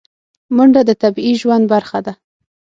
[0.55, 2.13] منډه د طبیعي ژوند برخه ده